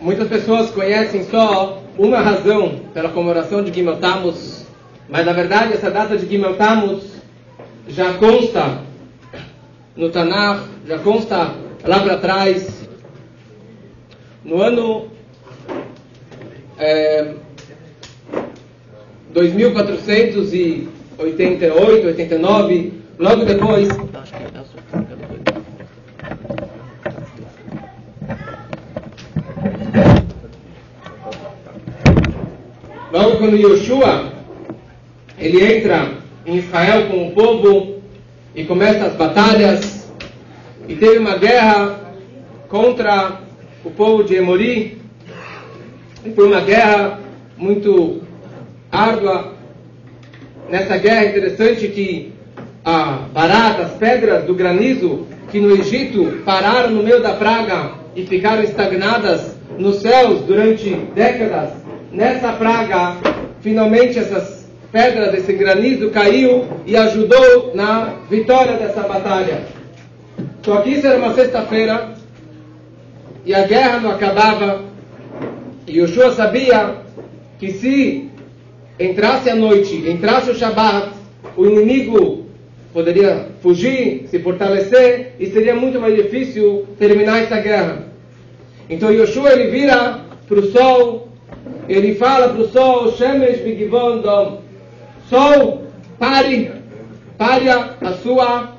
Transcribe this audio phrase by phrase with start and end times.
[0.00, 3.98] Muitas pessoas conhecem só uma razão pela comemoração de Gimel
[5.08, 6.54] mas na verdade essa data de Gimel
[7.88, 8.78] já consta
[9.96, 11.52] no Tanakh, já consta
[11.84, 12.88] lá para trás,
[14.44, 15.08] no ano
[16.78, 17.34] é,
[19.32, 23.88] 2488, 89, logo depois
[33.10, 34.32] Logo quando Yoshua
[35.38, 36.10] ele entra
[36.44, 38.02] em Israel com o povo
[38.54, 40.10] e começa as batalhas
[40.88, 42.00] e teve uma guerra
[42.68, 43.40] contra
[43.84, 44.98] o povo de Emori.
[46.24, 47.20] E foi uma guerra
[47.56, 48.22] muito
[48.90, 49.54] árdua.
[50.68, 52.32] Nessa guerra é interessante que
[52.84, 58.26] a barata, as pedras do granizo que no Egito pararam no meio da praga e
[58.26, 63.16] ficaram estagnadas nos céus durante décadas nessa praga,
[63.60, 69.62] finalmente essas pedras, esse granizo caiu e ajudou na vitória dessa batalha.
[70.62, 72.14] Só que isso era uma sexta-feira
[73.44, 74.84] e a guerra não acabava.
[75.86, 76.96] E Yoshua sabia
[77.58, 78.30] que se
[78.98, 81.10] entrasse a noite, entrasse o Shabat,
[81.56, 82.46] o inimigo
[82.92, 88.06] poderia fugir, se fortalecer e seria muito mais difícil terminar essa guerra.
[88.88, 91.27] Então Yoshua ele vira para o sol
[91.88, 94.62] ele fala para o sol, Shemesh Bigivon Dom,
[95.28, 95.82] Sol,
[96.18, 96.72] pare,
[97.36, 98.74] pare a sua,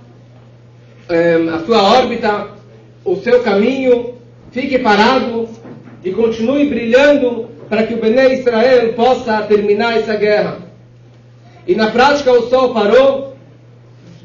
[1.54, 2.48] a sua órbita,
[3.06, 4.16] o seu caminho,
[4.52, 5.48] fique parado
[6.04, 10.58] e continue brilhando para que o Bené Israel possa terminar essa guerra.
[11.68, 13.36] E na prática o sol parou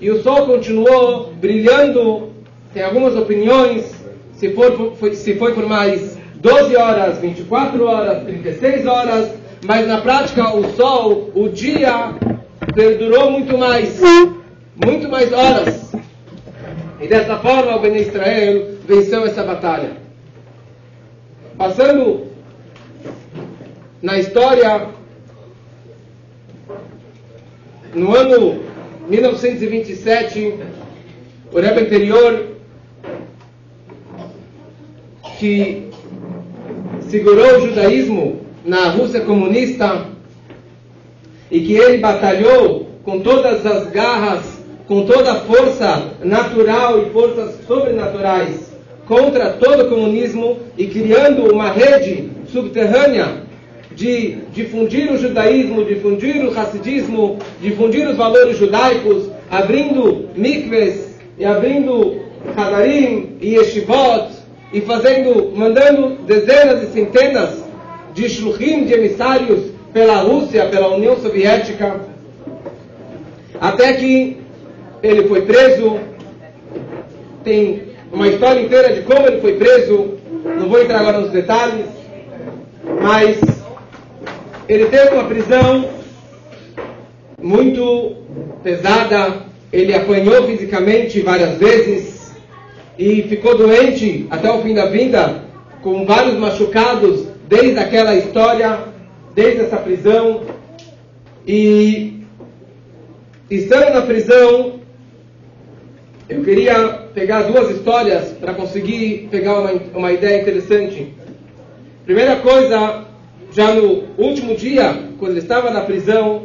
[0.01, 2.33] e o sol continuou brilhando.
[2.73, 3.95] Tem algumas opiniões
[4.33, 6.14] se, for, se foi por mais
[6.45, 12.15] 12 horas, 24 horas, 36 horas, mas na prática o sol, o dia,
[12.75, 13.99] perdurou muito mais,
[14.85, 15.95] muito mais horas.
[17.01, 19.93] E dessa forma o Ben Israel venceu essa batalha.
[21.57, 22.27] Passando
[24.03, 24.89] na história,
[27.95, 28.63] no ano
[29.09, 30.59] 1927,
[31.51, 32.49] o Rebbe anterior,
[35.39, 35.94] que
[37.15, 40.07] segurou o judaísmo na Rússia comunista
[41.49, 47.55] e que ele batalhou com todas as garras, com toda a força natural e forças
[47.69, 48.75] sobrenaturais
[49.07, 53.45] contra todo o comunismo e criando uma rede subterrânea
[53.95, 62.25] de difundir o judaísmo, difundir o racidismo, difundir os valores judaicos, abrindo mikves e abrindo
[62.57, 64.34] hadarim e yeshivot
[64.75, 67.63] e fazendo, mandando dezenas e centenas
[68.13, 72.01] de shluchim, de emissários pela Rússia, pela União Soviética,
[73.61, 74.39] até que
[75.01, 76.01] ele foi preso.
[77.45, 80.15] Tem uma história inteira de como ele foi preso,
[80.45, 81.87] não vou entrar agora nos detalhes,
[83.01, 83.39] mas
[84.69, 85.89] ele teve uma prisão
[87.41, 88.17] muito
[88.65, 89.43] pesada,
[89.73, 92.14] ele apanhou fisicamente várias vezes,
[92.99, 95.43] e ficou doente até o fim da vida,
[95.83, 98.79] com vários machucados desde aquela história,
[99.35, 100.43] desde essa prisão.
[101.47, 102.23] E
[103.51, 104.81] estando na prisão,
[106.29, 111.13] eu queria pegar duas histórias para conseguir pegar uma, uma ideia interessante.
[112.05, 113.05] Primeira coisa,
[113.53, 116.45] já no último dia, quando ele estava na prisão,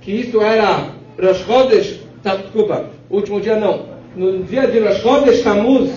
[0.00, 3.86] que isso era Rosh Chodesh, tá, desculpa, último dia não,
[4.18, 5.92] no dia de Rosh Chodesh Tammuz,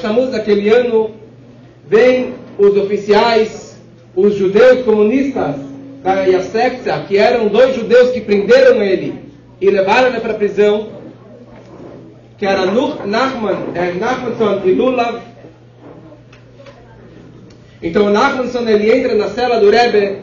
[0.00, 1.10] Tammuz daquele ano,
[1.86, 3.78] vem os oficiais,
[4.16, 5.56] os judeus comunistas
[6.02, 9.22] da Yassekta, que eram dois judeus que prenderam ele
[9.60, 10.88] e levaram ele para a prisão,
[12.38, 15.20] que era Nachman, é, Nachmanson e Lulav.
[17.82, 20.20] Então Nachmanson ele entra na cela do Rebbe,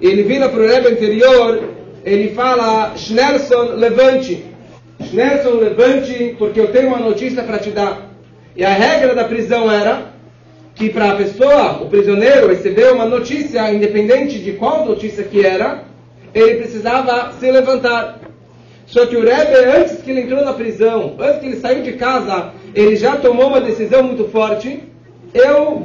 [0.00, 1.64] ele vira para o Rebbe anterior,
[2.04, 4.51] ele fala, Schneerson, levante.
[5.10, 8.10] Nelson, levante, porque eu tenho uma notícia para te dar.
[8.54, 10.12] E a regra da prisão era
[10.74, 15.84] que para a pessoa, o prisioneiro, receber uma notícia, independente de qual notícia que era,
[16.34, 18.20] ele precisava se levantar.
[18.86, 21.92] Só que o Rebbe, antes que ele entrou na prisão, antes que ele saiu de
[21.92, 24.82] casa, ele já tomou uma decisão muito forte.
[25.32, 25.82] Eu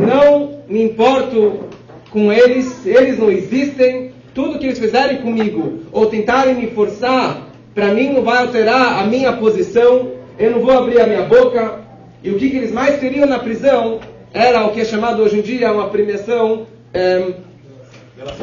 [0.00, 1.64] não me importo
[2.10, 4.12] com eles, eles não existem.
[4.32, 9.06] Tudo que eles fizerem comigo ou tentarem me forçar para mim não vai alterar a
[9.06, 11.80] minha posição, eu não vou abrir a minha boca.
[12.22, 14.00] E o que, que eles mais queriam na prisão
[14.32, 17.32] era o que é chamado hoje em dia uma premiação, é,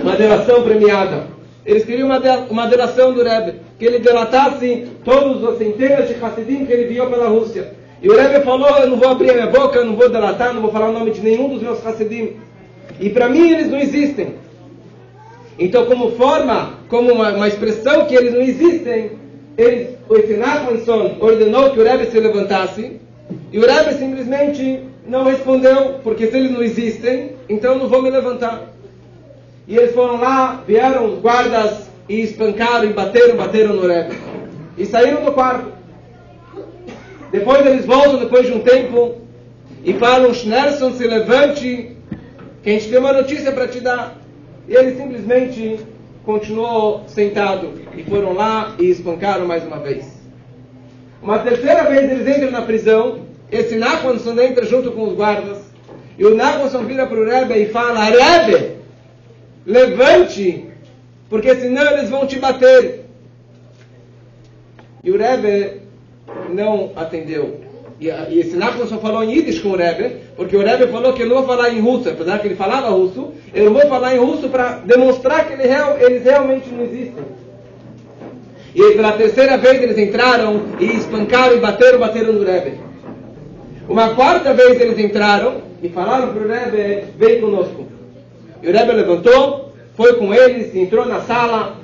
[0.01, 1.27] uma delação premiada.
[1.65, 2.19] Eles queriam uma,
[2.49, 7.07] uma delação do Rebbe, que ele delatasse todos os centenas de Hassidim que ele viu
[7.07, 7.73] pela Rússia.
[8.01, 10.53] E o Rebbe falou, eu não vou abrir a minha boca, eu não vou delatar,
[10.53, 12.37] não vou falar o nome de nenhum dos meus Hassidim.
[12.99, 14.35] E para mim eles não existem.
[15.59, 19.20] Então, como forma, como uma, uma expressão que eles não existem,
[19.61, 22.99] eles, o Nachmanson ordenou que o Rebbe se levantasse,
[23.51, 28.09] e o Rebbe simplesmente não respondeu, porque se eles não existem, então não vou me
[28.09, 28.73] levantar.
[29.67, 34.17] E eles foram lá, vieram os guardas e espancaram e bateram, bateram no Rebbe.
[34.77, 35.71] E saíram do quarto.
[37.31, 39.15] Depois eles voltam, depois de um tempo,
[39.83, 41.95] e falam, Schneerson, se levante,
[42.63, 44.17] que a gente tem uma notícia para te dar.
[44.67, 45.79] E ele simplesmente
[46.25, 47.81] continuou sentado.
[47.95, 50.21] E foram lá e espancaram mais uma vez.
[51.21, 53.25] Uma terceira vez eles entram na prisão.
[53.51, 55.59] Esse Nachmanson entra junto com os guardas.
[56.17, 58.77] E o Nachmanson vira para o Rebbe e fala: Rebbe,
[59.65, 60.67] levante,
[61.29, 63.05] porque senão eles vão te bater.
[65.03, 65.81] E o Rebbe
[66.49, 67.70] não atendeu.
[68.01, 71.13] E, e esse Nachman só falou em Yiddish com o Rebbe, porque o Rebbe falou
[71.13, 73.87] que ele não vai falar em russo, apesar que ele falava russo, eu não vou
[73.87, 77.23] falar em russo para demonstrar que ele real, eles realmente não existem.
[78.73, 82.79] E pela terceira vez eles entraram e espancaram e bateram, bateram no Rebbe.
[83.87, 87.85] Uma quarta vez eles entraram e falaram para o Rebbe, vem conosco.
[88.63, 91.77] E o Rebbe levantou, foi com eles, entrou na sala,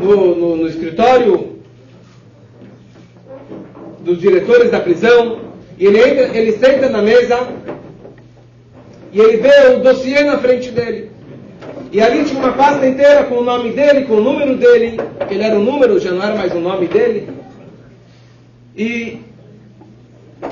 [0.00, 1.55] no, no, no escritório
[4.06, 5.40] dos diretores da prisão,
[5.76, 7.48] e ele, entra, ele senta na mesa
[9.12, 11.10] e ele vê o dossiê na frente dele.
[11.92, 14.98] E ali tinha uma pasta inteira com o nome dele, com o número dele,
[15.28, 17.28] ele era um número, já não era mais o nome dele.
[18.76, 19.18] E,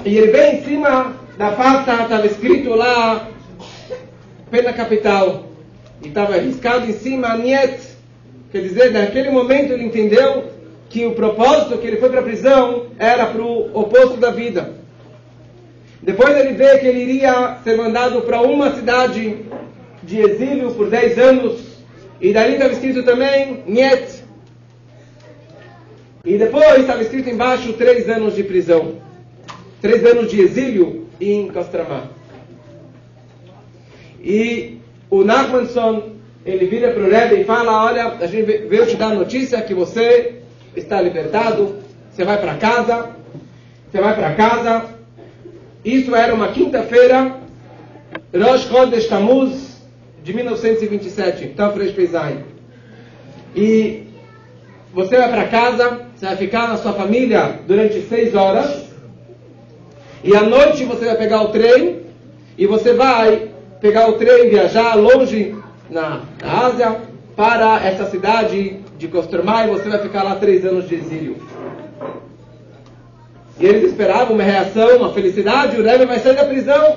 [0.04, 3.28] e ele vê em cima da pasta, estava escrito lá,
[4.50, 5.44] pena capital.
[6.02, 7.94] E estava riscado em cima, Niet.
[8.50, 10.53] Quer dizer, naquele momento ele entendeu
[10.88, 14.74] que o propósito que ele foi para a prisão era para o oposto da vida.
[16.02, 19.38] Depois ele vê que ele iria ser mandado para uma cidade
[20.02, 21.60] de exílio por 10 anos,
[22.20, 24.22] e dali estava escrito também Niet.
[26.24, 28.96] E depois estava escrito embaixo três anos de prisão,
[29.80, 32.04] três anos de exílio em Costramá.
[34.22, 34.78] E
[35.10, 36.14] o Nachmanson,
[36.44, 39.60] ele vira para o Rebbe e fala, olha, a gente veio te dar a notícia
[39.62, 40.43] que você
[40.76, 41.76] está libertado,
[42.10, 43.10] você vai para casa,
[43.90, 44.84] você vai para casa.
[45.84, 47.36] Isso era uma quinta-feira,
[48.34, 49.08] Rosh Chodesh
[50.22, 52.44] de 1927, Tafresh Pezain.
[53.54, 54.08] E
[54.92, 58.84] você vai para casa, você vai ficar na sua família durante seis horas,
[60.22, 62.00] e à noite você vai pegar o trem,
[62.56, 63.50] e você vai
[63.80, 65.54] pegar o trem, viajar longe
[65.90, 67.00] na, na Ásia,
[67.36, 71.36] para essa cidade de Kostromá e você vai ficar lá três anos de exílio.
[73.60, 76.96] E eles esperavam uma reação, uma felicidade, o Rebbe vai sair da prisão.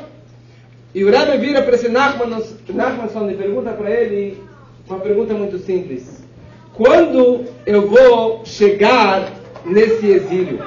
[0.95, 4.41] E o Rebbe vira para esse Nachmanson e pergunta para ele
[4.89, 6.23] uma pergunta muito simples.
[6.73, 9.29] Quando eu vou chegar
[9.65, 10.59] nesse exílio?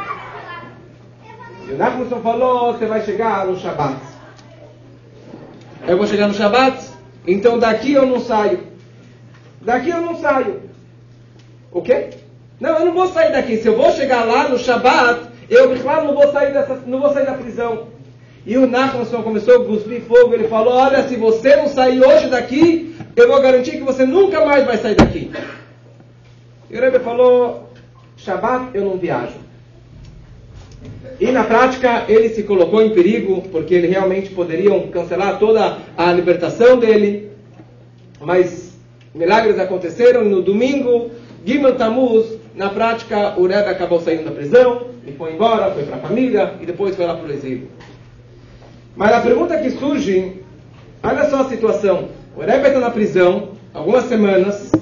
[1.67, 3.99] E o Nachmanson falou, você vai chegar no Shabat.
[5.89, 6.87] Eu vou chegar no Shabat,
[7.27, 8.61] então daqui eu não saio.
[9.63, 10.70] Daqui eu não saio.
[11.73, 12.11] O quê?
[12.61, 13.57] Não, eu não vou sair daqui.
[13.57, 17.13] Se eu vou chegar lá no Shabat, eu, claro, não vou sair, dessa, não vou
[17.13, 17.89] sair da prisão.
[18.47, 20.35] E o Nachmanson começou a cuspir fogo.
[20.35, 24.45] Ele falou: Olha, se você não sair hoje daqui, eu vou garantir que você nunca
[24.45, 25.31] mais vai sair daqui.
[26.71, 27.71] E o Rebbe falou:
[28.17, 29.35] Shabat eu não viajo.
[31.19, 36.13] E na prática ele se colocou em perigo, porque ele realmente poderiam cancelar toda a
[36.13, 37.31] libertação dele.
[38.21, 38.75] Mas
[39.15, 41.11] milagres aconteceram no domingo
[41.45, 45.97] Gimel Tamuz, na prática, o Rebbe acabou saindo da prisão e foi embora, foi para
[45.97, 47.69] a família e depois foi lá para o exílio.
[48.97, 50.43] Mas a pergunta que surge,
[51.03, 52.09] olha só a situação.
[52.37, 54.73] O Rebbe está na prisão, algumas semanas,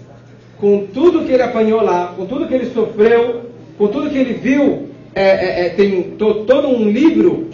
[0.58, 3.42] com tudo que ele apanhou lá, com tudo que ele sofreu,
[3.76, 7.48] com tudo que ele viu, é, é, é, tem to, todo um livro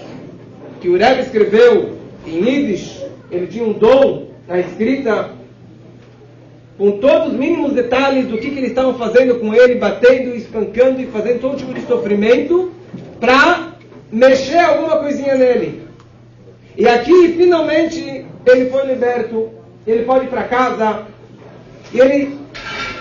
[0.80, 5.30] que o Rebbe escreveu em Yiddish, ele tinha um dom na escrita
[6.76, 11.00] com todos os mínimos detalhes do que, que eles estavam fazendo com ele, batendo, espancando
[11.00, 12.72] e fazendo todo tipo de sofrimento,
[13.20, 13.74] para
[14.10, 15.82] mexer alguma coisinha nele.
[16.76, 19.50] E aqui, finalmente, ele foi liberto,
[19.86, 21.02] ele pode ir para casa,
[21.92, 22.38] e ele,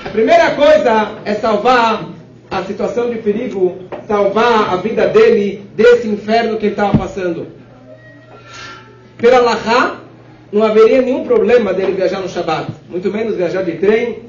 [0.06, 2.08] a primeira coisa é salvar
[2.52, 7.48] a situação de perigo, salvar a vida dele desse inferno que ele estava passando.
[9.18, 10.03] pela Lahá,
[10.54, 14.20] não haveria nenhum problema dele viajar no Shabat, muito menos viajar de trem,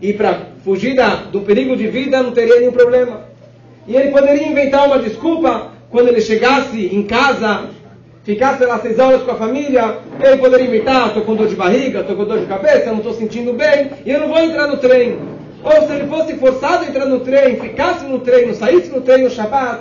[0.00, 3.28] e para fugir da, do perigo de vida não teria nenhum problema.
[3.86, 7.66] E ele poderia inventar uma desculpa quando ele chegasse em casa,
[8.24, 12.00] ficasse lá seis horas com a família, ele poderia inventar, estou com dor de barriga,
[12.00, 14.78] estou com dor de cabeça, não estou sentindo bem, e eu não vou entrar no
[14.78, 15.16] trem.
[15.62, 19.00] Ou se ele fosse forçado a entrar no trem, ficasse no trem, não saísse no
[19.00, 19.80] trem no Shabat,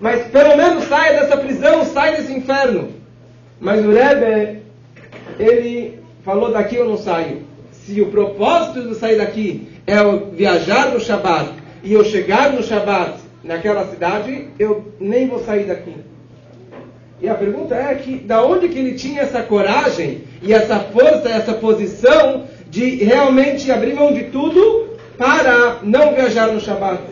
[0.00, 2.97] mas pelo menos saia dessa prisão, saia desse inferno.
[3.60, 4.62] Mas o Rebbe,
[5.38, 7.42] ele falou daqui eu não saio.
[7.72, 9.96] Se o propósito de sair daqui é
[10.32, 11.50] viajar no Shabat
[11.82, 15.94] e eu chegar no Shabat naquela cidade, eu nem vou sair daqui.
[17.20, 21.28] E a pergunta é que da onde que ele tinha essa coragem e essa força,
[21.28, 27.02] essa posição de realmente abrir mão de tudo para não viajar no Shabat?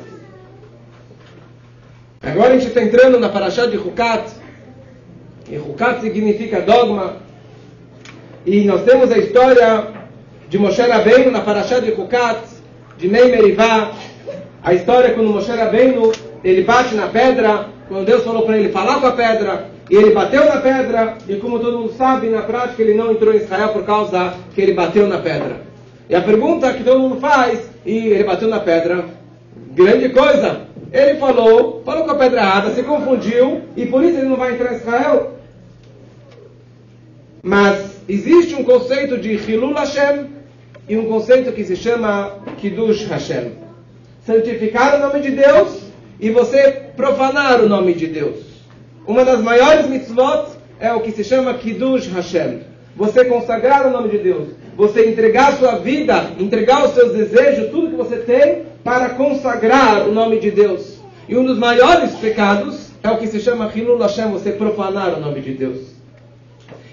[2.22, 4.30] Agora a gente está entrando na Parashá de Hukat.
[5.48, 7.16] E Hukat significa dogma.
[8.44, 9.88] E nós temos a história
[10.48, 12.40] de Moshe Rabbeinu na Parashá de Hukat,
[12.98, 13.92] de Nei Merivá.
[14.62, 16.12] A história quando Moshe Rabbeinu,
[16.42, 20.10] ele bate na pedra, quando Deus falou para ele falar com a pedra, e ele
[20.10, 23.68] bateu na pedra, e como todo mundo sabe, na prática ele não entrou em Israel
[23.68, 25.60] por causa que ele bateu na pedra.
[26.08, 29.04] E a pergunta que todo mundo faz, e ele bateu na pedra,
[29.74, 30.62] grande coisa,
[30.92, 34.52] ele falou, falou com a pedra errada, se confundiu e por isso ele não vai
[34.52, 35.35] entrar em Israel.
[37.46, 40.26] Mas existe um conceito de Hilul Hashem
[40.88, 43.52] e um conceito que se chama Kiddush Hashem.
[44.26, 45.78] Santificar o nome de Deus
[46.18, 48.40] e você profanar o nome de Deus.
[49.06, 52.62] Uma das maiores mitzvot é o que se chama Kiddush Hashem.
[52.96, 54.48] Você consagrar o nome de Deus.
[54.76, 60.12] Você entregar sua vida, entregar os seus desejos, tudo que você tem, para consagrar o
[60.12, 60.98] nome de Deus.
[61.28, 65.20] E um dos maiores pecados é o que se chama Hilul Hashem, você profanar o
[65.20, 65.95] nome de Deus.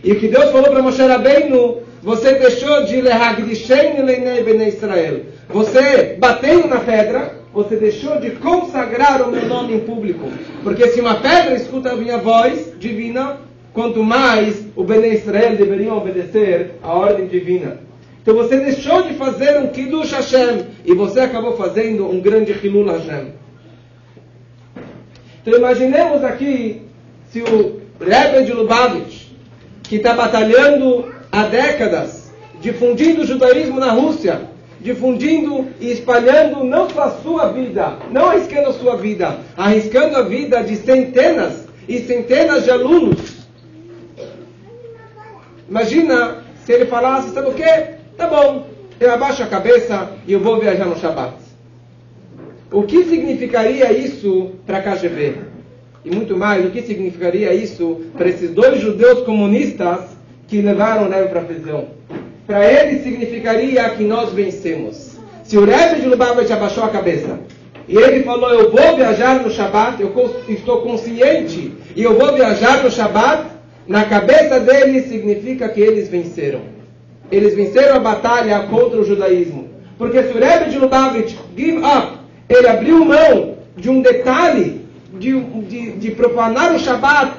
[0.04, 5.22] E o que Deus falou para Moshe Rabbeinu, você deixou de lehagdishen leinei bnei Israel.
[5.50, 10.30] Você batendo na pedra, você deixou de consagrar o meu nome em público.
[10.64, 13.38] Porque se uma pedra escuta a minha voz divina,
[13.74, 17.78] quanto mais o Bnei Israel deveriam obedecer à ordem divina.
[18.22, 22.88] Então você deixou de fazer um Kiddush Hashem e você acabou fazendo um grande Hilul
[22.88, 23.34] Hashem.
[25.42, 26.82] Então imaginemos aqui
[27.30, 29.23] se o Rebbe de Lubavitch,
[29.94, 34.42] que está batalhando há décadas, difundindo o judaísmo na Rússia,
[34.80, 40.24] difundindo e espalhando não só a sua vida, não arriscando a sua vida, arriscando a
[40.24, 43.46] vida de centenas e centenas de alunos.
[45.70, 47.98] Imagina se ele falasse, sabe o quê?
[48.18, 48.66] Tá bom,
[49.00, 51.36] eu abaixo a cabeça e eu vou viajar no Shabat.
[52.72, 55.53] O que significaria isso para KGB?
[56.06, 60.00] E muito mais, o que significaria isso para esses dois judeus comunistas
[60.48, 61.88] que levaram o Rebbe para a prisão?
[62.46, 65.18] Para eles significaria que nós vencemos.
[65.44, 67.40] Se o Rebbe de Lubavitch abaixou a cabeça
[67.88, 70.14] e ele falou, eu vou viajar no Shabat, eu
[70.50, 73.48] estou consciente e eu vou viajar no Shabat,
[73.88, 76.74] na cabeça deles significa que eles venceram
[77.34, 79.70] eles venceram a batalha contra o judaísmo.
[79.98, 84.83] Porque se o Rebbe de Lubavitch give up, ele abriu mão de um detalhe
[85.14, 87.34] de, de, de profanar o Shabat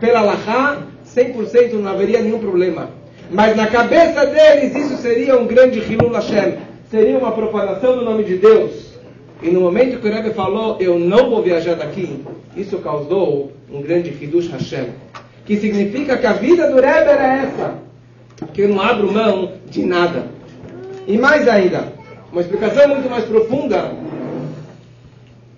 [0.00, 2.90] pela Lahá, 100% não haveria nenhum problema.
[3.30, 6.54] Mas na cabeça deles isso seria um grande Hilul Hashem,
[6.90, 8.94] seria uma profanação do nome de Deus.
[9.42, 12.24] E no momento que o Rebbe falou, eu não vou viajar daqui,
[12.56, 14.86] isso causou um grande Hidush Hashem.
[15.44, 17.74] Que significa que a vida do Rebbe era essa
[18.52, 20.26] que eu não abro mão de nada.
[21.06, 21.92] E mais ainda,
[22.32, 23.92] uma explicação muito mais profunda,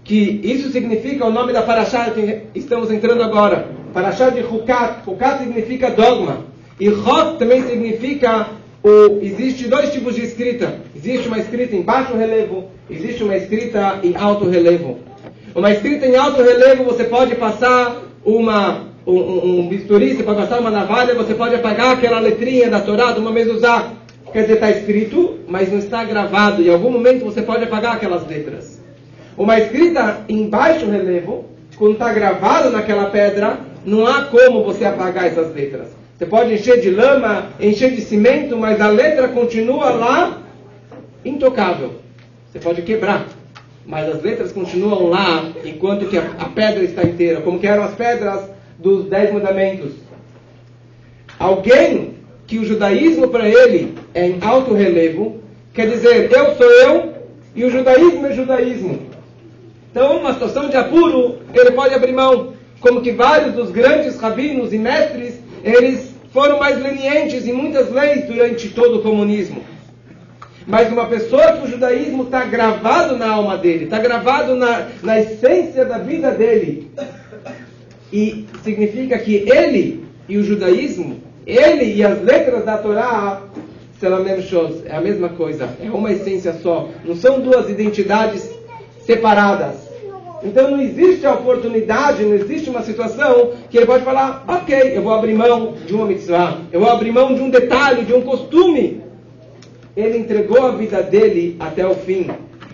[0.06, 3.68] que isso significa o nome da Parashá que estamos entrando agora.
[3.92, 5.00] Parashá de Hukat.
[5.04, 6.44] Hukat significa dogma.
[6.78, 8.46] E Hot também significa
[8.84, 10.78] o, existe dois tipos de escrita.
[10.94, 14.98] Existe uma escrita em baixo relevo, existe uma escrita em alto relevo.
[15.52, 20.60] Uma escrita em alto relevo você pode passar uma um, um, bisturi, você pode passar
[20.60, 23.94] uma navalha, você pode apagar aquela letrinha da Torá de uma usar.
[24.32, 26.62] Quer dizer, está escrito, mas não está gravado.
[26.62, 28.85] Em algum momento você pode apagar aquelas letras.
[29.36, 31.44] Uma escrita em baixo relevo,
[31.76, 35.88] quando está gravado naquela pedra, não há como você apagar essas letras.
[36.16, 40.42] Você pode encher de lama, encher de cimento, mas a letra continua lá
[41.22, 41.92] intocável.
[42.50, 43.26] Você pode quebrar,
[43.84, 47.94] mas as letras continuam lá enquanto que a, a pedra está inteira, como eram as
[47.94, 49.92] pedras dos Dez Mandamentos.
[51.38, 52.14] Alguém
[52.46, 55.42] que o judaísmo para ele é em alto relevo,
[55.74, 57.14] quer dizer, eu sou eu
[57.54, 59.15] e o judaísmo é judaísmo.
[59.96, 62.52] Então, uma situação de apuro, ele pode abrir mão.
[62.80, 68.26] como que vários dos grandes rabinos e mestres, eles foram mais lenientes em muitas leis
[68.26, 69.64] durante todo o comunismo.
[70.66, 75.18] Mas uma pessoa que o judaísmo está gravado na alma dele, está gravado na, na
[75.18, 76.90] essência da vida dele,
[78.12, 83.44] e significa que ele e o judaísmo, ele e as letras da Torá,
[84.84, 88.46] é a mesma coisa, é uma essência só, não são duas identidades
[89.06, 89.85] separadas.
[90.42, 95.02] Então não existe a oportunidade, não existe uma situação que ele pode falar, ok, eu
[95.02, 98.20] vou abrir mão de uma mitzvah, eu vou abrir mão de um detalhe, de um
[98.20, 99.02] costume.
[99.96, 102.28] Ele entregou a vida dele até o fim.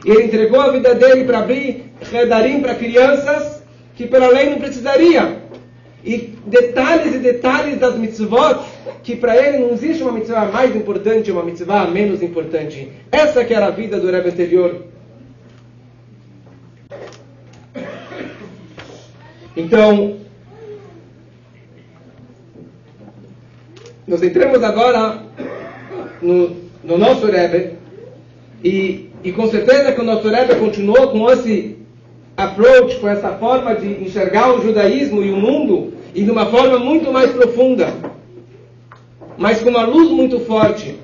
[0.04, 3.62] Ele entregou a vida dele para abrir redarim para crianças
[3.94, 5.40] que pela lei não precisaria.
[6.04, 8.58] E detalhes e detalhes das mitzvot,
[9.04, 12.90] que para ele não existe uma mitzvah mais importante uma mitzvah menos importante.
[13.12, 14.91] Essa que era a vida do Rebbe anterior.
[19.56, 20.16] Então,
[24.06, 25.22] nós entramos agora
[26.22, 27.74] no, no nosso Rebbe
[28.64, 31.76] e, e com certeza que o nosso Rebbe continuou com esse
[32.36, 36.78] approach, com essa forma de enxergar o judaísmo e o mundo e de uma forma
[36.78, 37.92] muito mais profunda,
[39.36, 40.98] mas com uma luz muito forte.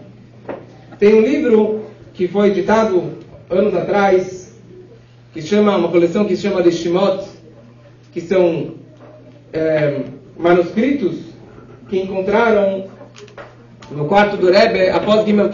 [0.99, 1.83] Tem um livro
[2.15, 3.13] que foi editado
[3.51, 4.59] anos atrás,
[5.33, 6.73] que chama uma coleção que se chama de
[8.13, 8.75] que são
[9.53, 10.01] é,
[10.37, 11.17] manuscritos
[11.89, 12.87] que encontraram
[13.91, 15.51] no quarto do Rebbe após Gimel.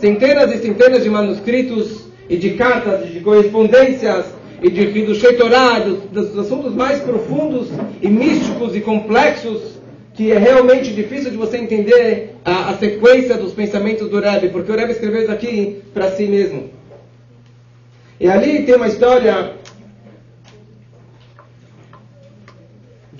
[0.00, 4.26] Centenas e centenas de manuscritos e de cartas, de correspondências
[4.62, 7.68] e de, Sheitorá, dos, dos assuntos mais profundos
[8.00, 9.74] e místicos e complexos
[10.14, 14.70] que é realmente difícil de você entender a, a sequência dos pensamentos do Rebbe, porque
[14.70, 16.70] o Rebbe escreveu isso aqui para si mesmo.
[18.20, 19.54] E ali tem uma história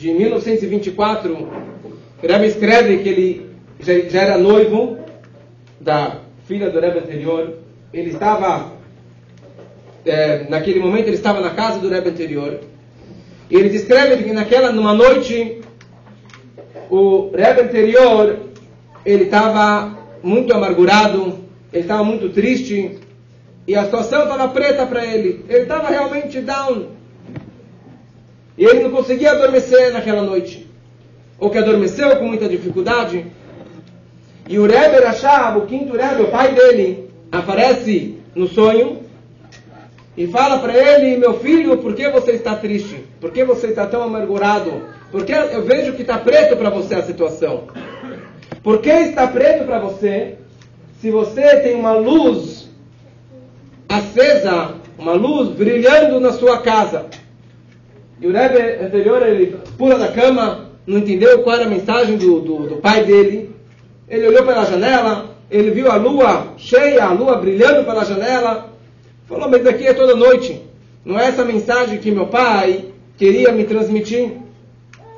[0.05, 4.99] de 1924, o Rebbe escreve que ele já, era noivo
[5.81, 7.55] da filha do Rebbe anterior.
[7.91, 8.75] Ele estava,
[10.05, 12.61] é, naquele momento, ele estava na casa do Rebbe anterior.
[13.51, 15.63] E ele descreve que naquela, numa noite,
[16.91, 18.41] o Rebbe anterior,
[19.07, 21.39] ele estava muito amargurado,
[21.73, 22.99] ele estava muito triste,
[23.67, 25.47] e a situação estava preta para ele.
[25.49, 26.89] Ele estava realmente down.
[28.57, 30.67] E ele não conseguia adormecer naquela noite.
[31.39, 33.27] Ou que adormeceu com muita dificuldade.
[34.49, 39.05] E o Rebbe Rashab, o quinto Rebbe, o pai dele, aparece no sonho
[40.17, 43.05] e fala para ele, meu filho, por que você está triste?
[43.21, 44.83] Por que você está tão amargurado?
[45.11, 47.65] Porque eu vejo que está preto para você a situação.
[48.63, 50.37] Por que está preto para você
[51.01, 52.69] se você tem uma luz
[53.89, 57.07] acesa, uma luz brilhando na sua casa?
[58.21, 62.41] E o Rebbe anterior, ele pula da cama, não entendeu qual era a mensagem do,
[62.41, 63.51] do, do pai dele.
[64.09, 68.71] Ele olhou pela janela, ele viu a lua cheia, a lua brilhando pela janela.
[69.27, 70.63] Falou, mas daqui é toda noite.
[71.05, 74.33] Não é essa mensagem que meu pai queria me transmitir?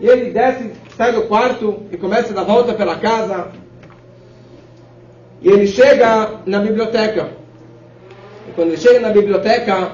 [0.01, 3.49] E ele desce, sai do quarto e começa a dar volta pela casa.
[5.43, 7.31] E ele chega na biblioteca.
[8.49, 9.93] E quando ele chega na biblioteca,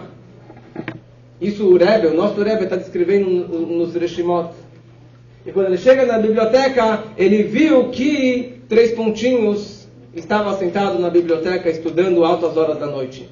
[1.42, 4.50] isso o Rebbe, o nosso Rebbe está descrevendo nos Reshimot.
[5.44, 11.68] E quando ele chega na biblioteca, ele viu que três pontinhos estavam sentados na biblioteca
[11.68, 13.28] estudando altas horas da noite.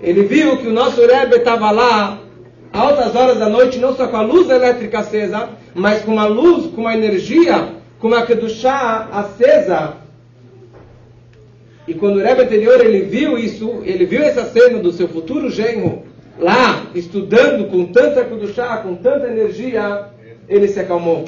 [0.00, 2.20] Ele viu que o nosso Rebbe estava lá
[2.72, 6.66] altas horas da noite, não só com a luz elétrica acesa, mas com uma luz,
[6.72, 9.94] com uma energia, com uma Kedushá acesa.
[11.88, 15.50] E quando o Rebbe anterior ele viu isso, ele viu essa cena do seu futuro
[15.50, 20.06] genro, lá, estudando com tanta Kudushá, com tanta energia,
[20.48, 21.24] ele se acalmou.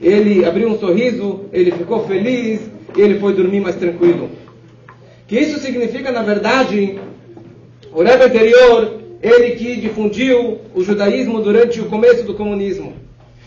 [0.00, 2.60] Ele abriu um sorriso, ele ficou feliz,
[2.96, 4.30] e ele foi dormir mais tranquilo.
[5.26, 6.98] Que isso significa, na verdade,
[7.92, 12.94] o Rebbe anterior, ele que difundiu o judaísmo durante o começo do comunismo.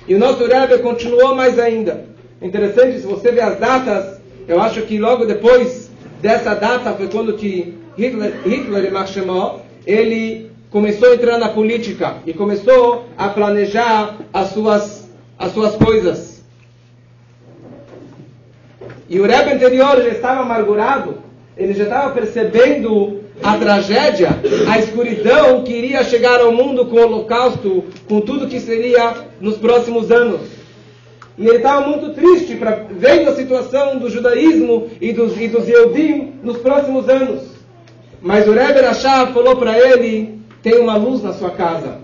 [0.07, 2.05] E o nosso Rebbe continuou mais ainda.
[2.41, 5.89] Interessante, se você ver as datas, eu acho que logo depois
[6.21, 12.33] dessa data foi quando que Hitler, Hitler e ele começou a entrar na política e
[12.33, 16.43] começou a planejar as suas, as suas coisas.
[19.09, 21.15] E o Rebbe anterior já estava amargurado,
[21.57, 24.29] ele já estava percebendo a tragédia,
[24.69, 29.57] a escuridão que iria chegar ao mundo com o holocausto, com tudo que seria nos
[29.57, 30.41] próximos anos.
[31.37, 35.67] E ele estava muito triste para vendo a situação do judaísmo e dos, e dos
[35.67, 37.41] Yehudim nos próximos anos.
[38.21, 41.99] Mas o Rebbe Rashab falou para ele tem uma luz na sua casa.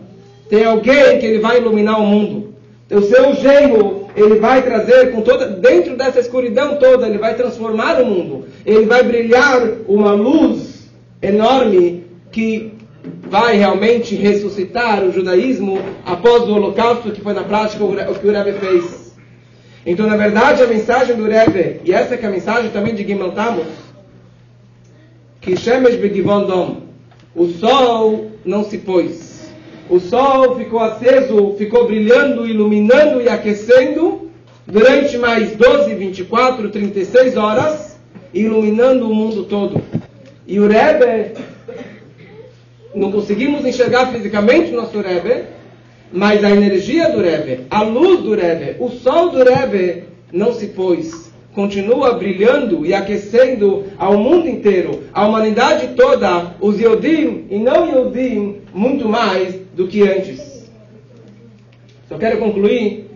[0.50, 2.54] tem alguém que ele vai iluminar o mundo.
[2.90, 8.02] O seu genro, ele vai trazer com toda, dentro dessa escuridão toda, ele vai transformar
[8.02, 8.46] o mundo.
[8.66, 10.90] Ele vai brilhar uma luz
[11.22, 12.72] enorme que
[13.30, 18.32] vai realmente ressuscitar o judaísmo após o holocausto, que foi na prática o que o
[18.32, 19.14] Rebbe fez.
[19.86, 23.06] Então, na verdade, a mensagem do Rebbe, e essa é, é a mensagem também de
[23.06, 23.68] Gimel Tammuz,
[25.42, 26.87] que Shemesh Begivon Dom,
[27.38, 29.28] o sol não se pôs
[29.90, 34.30] o sol ficou aceso, ficou brilhando, iluminando e aquecendo
[34.66, 37.98] durante mais 12, 24, 36 horas,
[38.34, 39.82] iluminando o mundo todo.
[40.46, 41.40] E o Rebbe,
[42.94, 45.46] não conseguimos enxergar fisicamente o nosso Rebbe,
[46.12, 50.68] mas a energia do Rebbe, a luz do Rebbe, o sol do Rebbe não se
[50.68, 51.27] pôs.
[51.58, 58.62] Continua brilhando e aquecendo ao mundo inteiro, a humanidade toda, os Yodim e não Yodim,
[58.72, 60.70] muito mais do que antes.
[62.08, 63.10] Só quero concluir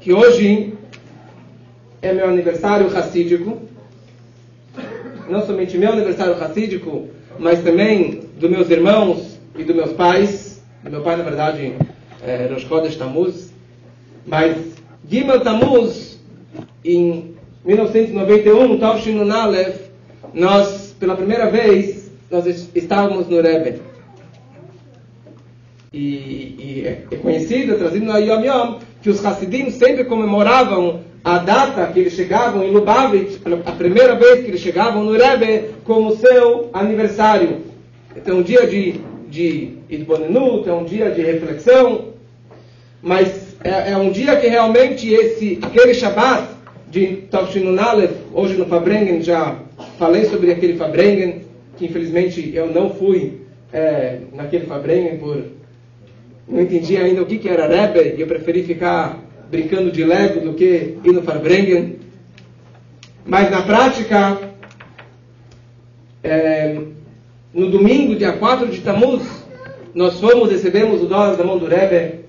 [0.00, 0.74] que hoje
[2.02, 3.62] é meu aniversário racídico.
[5.30, 7.06] Não somente meu aniversário racídico,
[7.38, 10.60] mas também dos meus irmãos e dos meus pais.
[10.82, 11.72] Meu pai, na verdade,
[12.20, 13.52] é Rosh Chodesh Tammuz.
[14.26, 14.56] Mas
[15.08, 16.18] Gimel Tammuz,
[16.84, 17.33] em
[17.64, 19.80] 1991, Tavshin Aleph,
[20.32, 23.80] nós, pela primeira vez, nós estávamos no Rebbe
[25.94, 31.86] e, e é conhecida, trazida no Yom Yom, que os Hassidim sempre comemoravam a data
[31.86, 36.68] que eles chegavam em Lubavitch, a primeira vez que eles chegavam no Rebbe, como seu
[36.72, 37.62] aniversário.
[38.16, 42.06] Então, um dia de, de Idbonenut, é um dia de reflexão,
[43.00, 46.53] mas é, é, um dia que realmente esse, aquele Shabbat
[46.94, 49.56] de Tavshinun Aleph, hoje no Fabrengen, já
[49.98, 51.40] falei sobre aquele Fabrengen,
[51.76, 53.40] que infelizmente eu não fui
[53.72, 55.42] é, naquele Fabrengen por
[56.46, 59.18] não entendi ainda o que, que era Rebbe e eu preferi ficar
[59.50, 61.98] brincando de Lego do que ir no Farbrengen.
[63.26, 64.38] Mas na prática,
[66.22, 66.78] é,
[67.52, 69.22] no domingo, dia 4 de Tammuz,
[69.92, 72.23] nós fomos, recebemos o dólar da mão do Rebbe.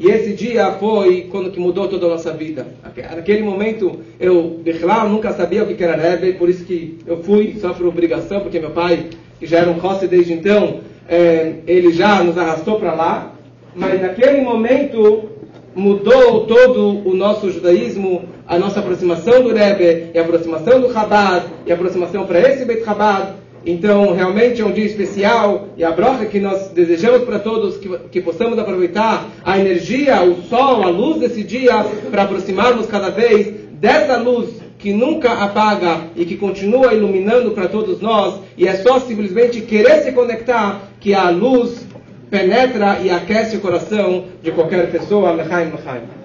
[0.00, 2.66] E esse dia foi quando que mudou toda a nossa vida.
[3.14, 7.54] Naquele momento, eu, Bechlau, nunca sabia o que era Rebbe, por isso que eu fui
[7.60, 11.92] só por obrigação, porque meu pai, que já era um Rossi desde então, é, ele
[11.92, 13.34] já nos arrastou para lá
[13.74, 15.30] mas naquele momento
[15.74, 21.46] mudou todo o nosso judaísmo, a nossa aproximação do Rebbe, e a aproximação do Chabad,
[21.64, 23.34] e a aproximação para esse Beit Chabad.
[23.64, 27.88] Então, realmente é um dia especial e a broca que nós desejamos para todos que,
[28.10, 33.52] que possamos aproveitar a energia, o sol, a luz desse dia para aproximarmos cada vez
[33.72, 38.40] dessa luz que nunca apaga e que continua iluminando para todos nós.
[38.56, 41.86] E é só simplesmente querer se conectar que a luz
[42.30, 45.32] penetra e aquece o coração de qualquer pessoa.
[45.32, 46.19] Lechaim, lechaim.